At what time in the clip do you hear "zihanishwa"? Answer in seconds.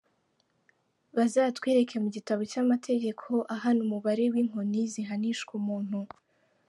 4.93-5.51